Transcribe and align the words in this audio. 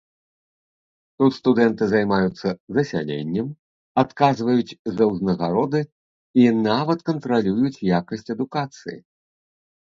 Тут 1.17 1.31
студэнты 1.39 1.83
займаюцца 1.91 2.47
засяленнем, 2.77 3.47
адказваюць 4.03 4.77
за 4.95 5.03
ўзнагароды 5.11 5.81
і 6.45 6.47
нават 6.71 6.99
кантралююць 7.11 7.83
якасць 7.99 8.33
адукацыі. 8.37 8.99